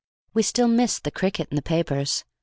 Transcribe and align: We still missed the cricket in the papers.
We 0.33 0.41
still 0.41 0.67
missed 0.67 1.03
the 1.03 1.11
cricket 1.11 1.47
in 1.51 1.55
the 1.57 1.61
papers. 1.61 2.23